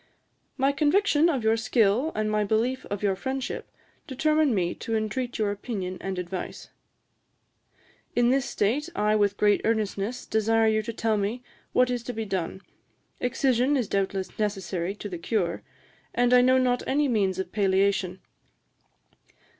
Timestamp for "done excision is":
12.25-13.87